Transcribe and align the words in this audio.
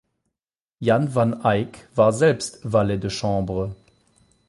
Jan 0.79 1.09
van 1.13 1.43
Eyck 1.45 1.87
war 1.93 2.11
selbst 2.11 2.61
Valet 2.63 2.97
de 2.97 3.11
chambre. 3.11 3.75